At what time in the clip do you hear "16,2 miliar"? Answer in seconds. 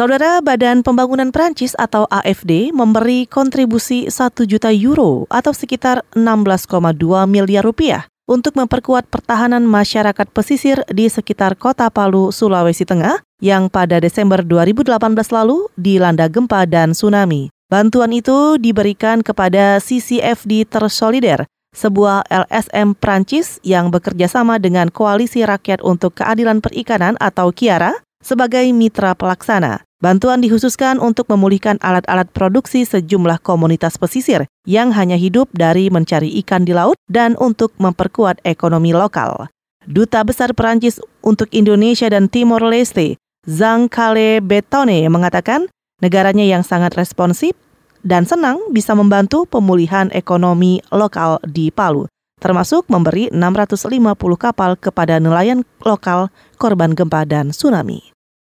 6.16-7.60